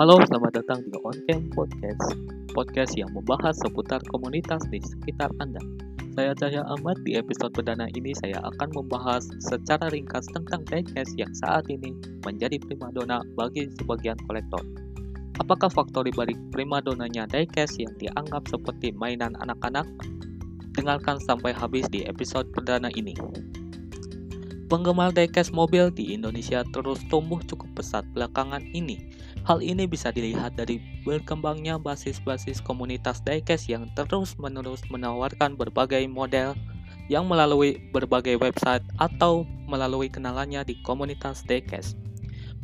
Halo, 0.00 0.16
selamat 0.16 0.56
datang 0.56 0.80
di 0.88 0.96
On 1.04 1.12
Cam 1.28 1.52
Podcast, 1.52 2.16
podcast 2.56 2.96
yang 2.96 3.12
membahas 3.12 3.52
seputar 3.60 4.00
komunitas 4.08 4.64
di 4.72 4.80
sekitar 4.80 5.28
Anda. 5.44 5.60
Saya 6.16 6.32
Cahya 6.32 6.64
Ahmad, 6.72 7.04
di 7.04 7.20
episode 7.20 7.52
perdana 7.52 7.84
ini 7.92 8.16
saya 8.16 8.40
akan 8.40 8.80
membahas 8.80 9.28
secara 9.44 9.92
ringkas 9.92 10.24
tentang 10.32 10.64
diecast 10.72 11.20
yang 11.20 11.28
saat 11.44 11.68
ini 11.68 11.92
menjadi 12.24 12.56
primadona 12.64 13.20
bagi 13.36 13.68
sebagian 13.76 14.16
kolektor. 14.24 14.64
Apakah 15.36 15.68
faktor 15.68 16.08
dibalik 16.08 16.40
primadonanya 16.48 17.28
diecast 17.28 17.76
yang 17.76 17.92
dianggap 18.00 18.48
seperti 18.48 18.96
mainan 18.96 19.36
anak-anak? 19.44 19.84
Dengarkan 20.80 21.20
sampai 21.20 21.52
habis 21.52 21.84
di 21.92 22.08
episode 22.08 22.48
perdana 22.56 22.88
ini. 22.96 23.12
Penggemar 24.70 25.10
diecast 25.10 25.50
mobil 25.50 25.90
di 25.90 26.14
Indonesia 26.14 26.62
terus 26.70 27.02
tumbuh 27.10 27.42
cukup 27.42 27.68
pesat 27.74 28.06
belakangan 28.14 28.62
ini. 28.70 29.02
Hal 29.48 29.64
ini 29.64 29.88
bisa 29.88 30.12
dilihat 30.12 30.54
dari 30.60 30.84
berkembangnya 31.02 31.80
basis-basis 31.80 32.60
komunitas 32.60 33.24
diecast 33.24 33.72
yang 33.72 33.88
terus-menerus 33.96 34.84
menawarkan 34.92 35.56
berbagai 35.56 36.04
model 36.06 36.52
yang 37.08 37.26
melalui 37.26 37.80
berbagai 37.90 38.36
website 38.38 38.84
atau 39.00 39.48
melalui 39.66 40.12
kenalannya 40.12 40.62
di 40.62 40.78
komunitas 40.84 41.42
diecast. 41.48 41.96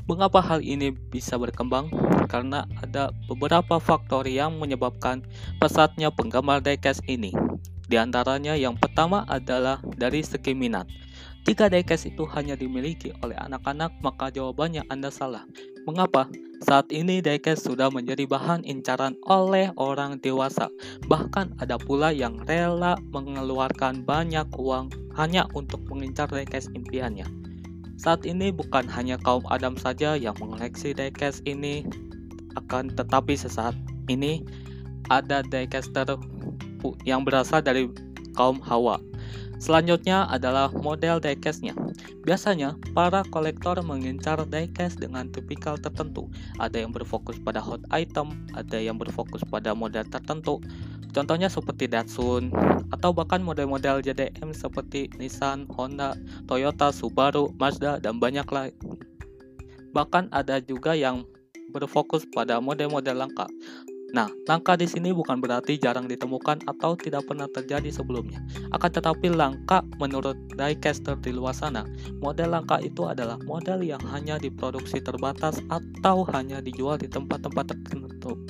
Mengapa 0.06 0.38
hal 0.38 0.62
ini 0.62 0.94
bisa 0.94 1.34
berkembang? 1.34 1.90
Karena 2.30 2.62
ada 2.78 3.10
beberapa 3.26 3.82
faktor 3.82 4.22
yang 4.30 4.54
menyebabkan 4.62 5.26
pesatnya 5.58 6.14
penggemar 6.14 6.62
diecast 6.62 7.02
ini. 7.10 7.34
Di 7.90 7.98
antaranya 7.98 8.54
yang 8.54 8.78
pertama 8.78 9.26
adalah 9.26 9.82
dari 9.98 10.22
segi 10.22 10.54
minat. 10.54 10.86
Jika 11.42 11.66
diecast 11.66 12.06
itu 12.06 12.22
hanya 12.34 12.54
dimiliki 12.54 13.14
oleh 13.22 13.34
anak-anak, 13.38 13.94
maka 13.98 14.30
jawabannya 14.30 14.86
Anda 14.90 15.10
salah. 15.10 15.42
Mengapa? 15.86 16.26
Saat 16.64 16.88
ini 16.88 17.20
diecast 17.20 17.68
sudah 17.68 17.92
menjadi 17.92 18.24
bahan 18.24 18.64
incaran 18.64 19.12
oleh 19.28 19.68
orang 19.76 20.16
dewasa. 20.24 20.72
Bahkan 21.04 21.60
ada 21.60 21.76
pula 21.76 22.08
yang 22.14 22.40
rela 22.48 22.96
mengeluarkan 23.12 24.08
banyak 24.08 24.48
uang 24.56 24.88
hanya 25.20 25.44
untuk 25.52 25.84
mengincar 25.92 26.32
diecast 26.32 26.72
impiannya. 26.72 27.28
Saat 28.00 28.24
ini 28.24 28.52
bukan 28.52 28.88
hanya 28.88 29.20
kaum 29.20 29.44
Adam 29.52 29.76
saja 29.76 30.16
yang 30.16 30.36
mengoleksi 30.40 30.96
diecast 30.96 31.44
ini, 31.44 31.84
akan 32.56 32.92
tetapi 32.96 33.36
sesaat 33.36 33.76
ini 34.08 34.40
ada 35.12 35.44
diecaster 35.44 36.08
yang 37.04 37.24
berasal 37.24 37.60
dari 37.60 37.88
kaum 38.32 38.60
Hawa. 38.64 39.00
Selanjutnya 39.56 40.28
adalah 40.28 40.68
model 40.68 41.16
diecastnya. 41.16 41.72
Biasanya, 42.28 42.76
para 42.92 43.24
kolektor 43.32 43.80
mengincar 43.80 44.36
diecast 44.44 45.00
dengan 45.00 45.32
tipikal 45.32 45.80
tertentu. 45.80 46.28
Ada 46.60 46.84
yang 46.84 46.92
berfokus 46.92 47.40
pada 47.40 47.62
hot 47.62 47.80
item, 47.88 48.36
ada 48.52 48.76
yang 48.76 49.00
berfokus 49.00 49.40
pada 49.48 49.72
model 49.72 50.04
tertentu. 50.04 50.60
Contohnya 51.16 51.48
seperti 51.48 51.88
Datsun, 51.88 52.52
atau 52.92 53.10
bahkan 53.16 53.40
model-model 53.40 54.04
JDM 54.04 54.52
seperti 54.52 55.08
Nissan, 55.16 55.64
Honda, 55.72 56.12
Toyota, 56.44 56.92
Subaru, 56.92 57.48
Mazda, 57.56 57.96
dan 57.96 58.20
banyak 58.20 58.44
lain. 58.52 58.76
Bahkan 59.96 60.28
ada 60.36 60.60
juga 60.60 60.92
yang 60.92 61.24
berfokus 61.72 62.28
pada 62.36 62.60
model-model 62.60 63.16
langka. 63.16 63.48
Nah, 64.16 64.32
langka 64.48 64.80
di 64.80 64.88
sini 64.88 65.12
bukan 65.12 65.44
berarti 65.44 65.76
jarang 65.76 66.08
ditemukan 66.08 66.64
atau 66.64 66.96
tidak 66.96 67.28
pernah 67.28 67.44
terjadi 67.52 67.92
sebelumnya. 67.92 68.40
Akan 68.72 68.88
tetapi 68.88 69.28
langka 69.28 69.84
menurut 70.00 70.40
diecaster 70.56 71.20
di 71.20 71.36
luar 71.36 71.52
sana, 71.52 71.84
model 72.24 72.56
langka 72.56 72.80
itu 72.80 73.04
adalah 73.04 73.36
model 73.44 73.84
yang 73.84 74.00
hanya 74.08 74.40
diproduksi 74.40 75.04
terbatas 75.04 75.60
atau 75.68 76.24
hanya 76.32 76.64
dijual 76.64 76.96
di 76.96 77.12
tempat-tempat 77.12 77.76
tertentu. 77.76 78.40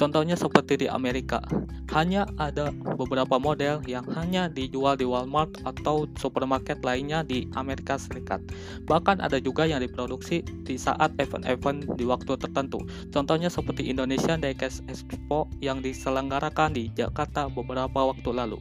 Contohnya 0.00 0.34
seperti 0.34 0.82
di 0.82 0.86
Amerika, 0.88 1.44
hanya 1.92 2.24
ada 2.40 2.72
beberapa 2.96 3.36
model 3.36 3.84
yang 3.84 4.02
hanya 4.16 4.48
dijual 4.48 4.96
di 4.96 5.04
Walmart 5.04 5.60
atau 5.68 6.08
supermarket 6.16 6.80
lainnya 6.80 7.20
di 7.20 7.46
Amerika 7.52 8.00
Serikat. 8.00 8.40
Bahkan 8.88 9.20
ada 9.20 9.36
juga 9.36 9.68
yang 9.68 9.84
diproduksi 9.84 10.40
di 10.64 10.80
saat 10.80 11.12
event-event 11.20 11.84
di 12.00 12.04
waktu 12.08 12.34
tertentu. 12.40 12.80
Contohnya 13.12 13.52
seperti 13.52 13.92
Indonesian 13.92 14.40
Diecast 14.40 14.82
Expo 14.88 15.46
yang 15.60 15.84
diselenggarakan 15.84 16.72
di 16.72 16.88
Jakarta 16.96 17.52
beberapa 17.52 18.08
waktu 18.08 18.32
lalu. 18.32 18.58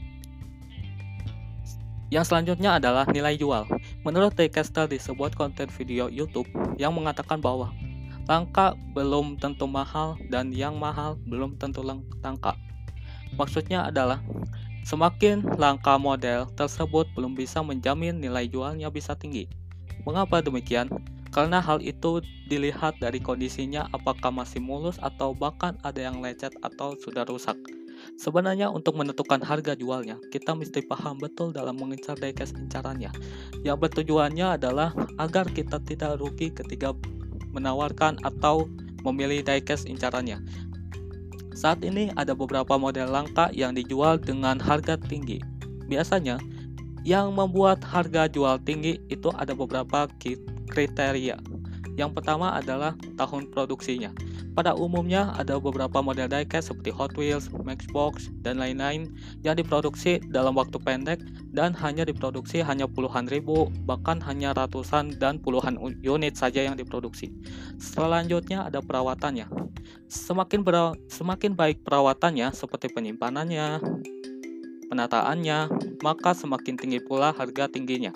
Yang 2.12 2.28
selanjutnya 2.28 2.75
adalah 2.75 3.08
nilai 3.08 3.40
jual. 3.40 3.64
Menurut 4.03 4.36
Diecaster 4.36 4.84
di 4.84 5.00
sebuah 5.00 5.31
konten 5.31 5.72
video 5.72 6.12
YouTube 6.12 6.52
yang 6.75 6.91
mengatakan 6.91 7.40
bahwa 7.40 7.72
Langka 8.30 8.78
belum 8.94 9.42
tentu 9.42 9.66
mahal 9.66 10.18
dan 10.30 10.54
yang 10.54 10.78
mahal 10.78 11.18
belum 11.26 11.58
tentu 11.58 11.82
langka. 11.86 12.54
Maksudnya 13.36 13.88
adalah 13.88 14.22
semakin 14.84 15.46
langka 15.56 15.96
model 15.96 16.50
tersebut 16.54 17.08
belum 17.16 17.38
bisa 17.38 17.64
menjamin 17.64 18.20
nilai 18.20 18.46
jualnya 18.50 18.92
bisa 18.92 19.16
tinggi. 19.16 19.48
Mengapa 20.04 20.42
demikian? 20.42 20.90
Karena 21.32 21.64
hal 21.64 21.80
itu 21.80 22.20
dilihat 22.52 23.00
dari 23.00 23.24
kondisinya 23.24 23.88
apakah 23.96 24.36
masih 24.36 24.59
mulus 24.59 25.00
atau 25.00 25.32
bahkan 25.32 25.80
ada 25.88 26.03
yang 26.03 26.20
lecet 26.20 26.52
atau 26.59 27.00
sudah 27.00 27.24
rusak. 27.24 27.56
Sebenarnya 28.20 28.68
untuk 28.68 28.98
menentukan 28.98 29.40
harga 29.40 29.78
jualnya, 29.78 30.18
kita 30.34 30.58
mesti 30.58 30.84
paham 30.84 31.22
betul 31.22 31.53
dalam 31.56 31.78
mengincar 31.78 32.18
diecast 32.18 32.58
incarannya. 32.58 33.14
Yang 33.64 33.78
bertujuannya 33.88 34.59
adalah 34.59 34.92
agar 35.22 35.48
kita 35.53 35.80
tidak 35.86 36.20
rugi 36.20 36.52
ketika 36.52 36.92
menawarkan 37.52 38.20
atau 38.24 38.68
memilih 39.04 39.44
diecast 39.46 39.90
incarannya. 39.90 40.42
Saat 41.52 41.84
ini 41.86 42.10
ada 42.18 42.34
beberapa 42.34 42.80
model 42.80 43.12
langka 43.12 43.52
yang 43.54 43.76
dijual 43.76 44.18
dengan 44.18 44.58
harga 44.58 44.98
tinggi. 44.98 45.38
Biasanya, 45.86 46.40
yang 47.04 47.34
membuat 47.34 47.82
harga 47.84 48.30
jual 48.30 48.62
tinggi 48.62 49.02
itu 49.12 49.30
ada 49.36 49.52
beberapa 49.58 50.08
kriteria. 50.72 51.38
Yang 52.00 52.22
pertama 52.22 52.56
adalah 52.56 52.96
tahun 53.19 53.52
produksinya. 53.52 54.12
Pada 54.52 54.75
umumnya 54.75 55.31
ada 55.40 55.56
beberapa 55.56 56.03
model 56.03 56.28
diecast 56.28 56.75
seperti 56.75 56.91
Hot 56.91 57.16
Wheels, 57.16 57.47
Matchbox, 57.56 58.28
dan 58.44 58.59
lain-lain 58.59 59.07
yang 59.47 59.56
diproduksi 59.56 60.19
dalam 60.28 60.59
waktu 60.59 60.75
pendek 60.75 61.24
dan 61.56 61.72
hanya 61.79 62.03
diproduksi 62.03 62.59
hanya 62.59 62.84
puluhan 62.84 63.31
ribu, 63.31 63.72
bahkan 63.88 64.19
hanya 64.28 64.52
ratusan 64.52 65.16
dan 65.24 65.40
puluhan 65.40 65.79
unit 66.03 66.35
saja 66.35 66.68
yang 66.68 66.75
diproduksi. 66.75 67.31
Selanjutnya 67.79 68.68
ada 68.68 68.84
perawatannya. 68.84 69.47
Semakin 70.12 70.68
ber 70.68 71.00
semakin 71.08 71.56
baik 71.56 71.88
perawatannya 71.88 72.52
seperti 72.52 72.91
penyimpanannya, 72.91 73.79
penataannya, 74.91 75.72
maka 76.03 76.35
semakin 76.35 76.75
tinggi 76.75 77.00
pula 77.00 77.31
harga 77.31 77.72
tingginya. 77.72 78.12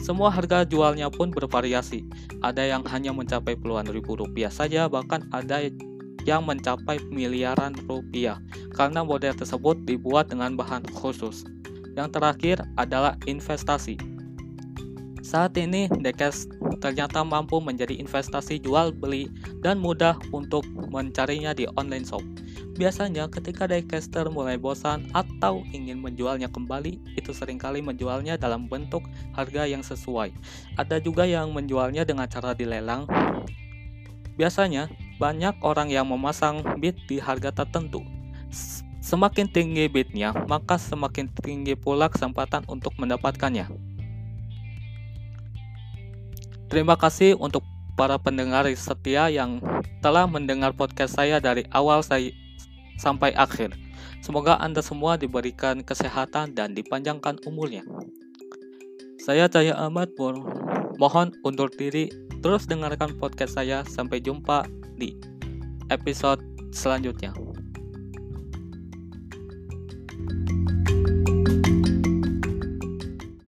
Semua 0.00 0.32
harga 0.32 0.62
jualnya 0.62 1.08
pun 1.12 1.32
bervariasi. 1.32 2.06
Ada 2.40 2.64
yang 2.64 2.82
hanya 2.88 3.12
mencapai 3.12 3.56
puluhan 3.58 3.88
ribu 3.90 4.16
rupiah 4.16 4.52
saja, 4.52 4.86
bahkan 4.86 5.24
ada 5.32 5.66
yang 6.26 6.42
mencapai 6.42 6.98
miliaran 7.08 7.72
rupiah 7.86 8.42
karena 8.74 9.06
model 9.06 9.32
tersebut 9.32 9.78
dibuat 9.86 10.28
dengan 10.28 10.58
bahan 10.58 10.82
khusus. 10.90 11.46
Yang 11.94 12.18
terakhir 12.18 12.56
adalah 12.76 13.14
investasi. 13.24 14.15
Saat 15.26 15.58
ini, 15.58 15.90
Dekes 15.90 16.46
ternyata 16.78 17.26
mampu 17.26 17.58
menjadi 17.58 17.98
investasi 17.98 18.62
jual 18.62 18.94
beli 18.94 19.26
dan 19.58 19.82
mudah 19.82 20.14
untuk 20.30 20.62
mencarinya 20.70 21.50
di 21.50 21.66
online 21.74 22.06
shop. 22.06 22.22
Biasanya 22.78 23.26
ketika 23.34 23.66
diecaster 23.66 24.30
mulai 24.30 24.54
bosan 24.54 25.10
atau 25.18 25.66
ingin 25.74 25.98
menjualnya 25.98 26.46
kembali, 26.46 27.18
itu 27.18 27.34
sering 27.34 27.58
kali 27.58 27.82
menjualnya 27.82 28.38
dalam 28.38 28.70
bentuk 28.70 29.02
harga 29.34 29.66
yang 29.66 29.82
sesuai. 29.82 30.30
Ada 30.78 31.02
juga 31.02 31.26
yang 31.26 31.50
menjualnya 31.50 32.06
dengan 32.06 32.30
cara 32.30 32.54
dilelang. 32.54 33.10
Biasanya, 34.38 34.86
banyak 35.18 35.58
orang 35.66 35.90
yang 35.90 36.06
memasang 36.06 36.62
bid 36.78 36.94
di 37.10 37.18
harga 37.18 37.50
tertentu. 37.50 38.06
Semakin 39.02 39.50
tinggi 39.50 39.90
bidnya, 39.90 40.30
maka 40.46 40.78
semakin 40.78 41.26
tinggi 41.42 41.74
pula 41.74 42.06
kesempatan 42.06 42.62
untuk 42.70 42.94
mendapatkannya. 42.94 43.85
Terima 46.66 46.98
kasih 46.98 47.38
untuk 47.38 47.62
para 47.94 48.18
pendengar 48.18 48.66
setia 48.74 49.30
yang 49.30 49.62
telah 50.02 50.26
mendengar 50.26 50.74
podcast 50.74 51.14
saya 51.14 51.38
dari 51.38 51.64
awal 51.70 52.02
saya 52.02 52.34
sampai 52.98 53.32
akhir. 53.38 53.72
Semoga 54.20 54.58
Anda 54.58 54.82
semua 54.82 55.14
diberikan 55.14 55.86
kesehatan 55.86 56.58
dan 56.58 56.74
dipanjangkan 56.74 57.38
umurnya. 57.46 57.86
Saya 59.22 59.46
Cahaya 59.46 59.78
Ahmad 59.78 60.10
mohon 60.98 61.30
undur 61.46 61.70
diri 61.70 62.10
terus 62.42 62.66
dengarkan 62.66 63.14
podcast 63.18 63.54
saya 63.54 63.86
sampai 63.86 64.18
jumpa 64.22 64.66
di 64.98 65.14
episode 65.90 66.42
selanjutnya. 66.74 67.45